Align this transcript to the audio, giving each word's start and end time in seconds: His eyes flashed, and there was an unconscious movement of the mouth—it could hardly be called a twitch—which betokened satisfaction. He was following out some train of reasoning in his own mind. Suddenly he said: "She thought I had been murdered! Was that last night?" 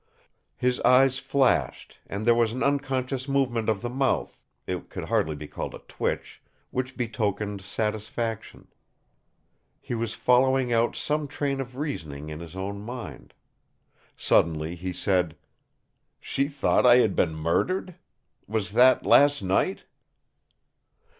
His 0.55 0.79
eyes 0.79 1.19
flashed, 1.19 1.99
and 2.07 2.25
there 2.25 2.33
was 2.33 2.51
an 2.53 2.63
unconscious 2.63 3.27
movement 3.29 3.69
of 3.69 3.83
the 3.83 3.89
mouth—it 3.91 4.89
could 4.89 5.03
hardly 5.05 5.35
be 5.35 5.47
called 5.47 5.75
a 5.75 5.85
twitch—which 5.87 6.97
betokened 6.97 7.61
satisfaction. 7.61 8.65
He 9.79 9.93
was 9.93 10.15
following 10.15 10.73
out 10.73 10.95
some 10.95 11.27
train 11.27 11.61
of 11.61 11.77
reasoning 11.77 12.29
in 12.29 12.39
his 12.39 12.55
own 12.55 12.81
mind. 12.81 13.35
Suddenly 14.17 14.73
he 14.73 14.91
said: 14.91 15.37
"She 16.19 16.47
thought 16.47 16.83
I 16.83 16.95
had 16.95 17.15
been 17.15 17.35
murdered! 17.35 17.93
Was 18.47 18.71
that 18.71 19.05
last 19.05 19.43
night?" 19.43 19.85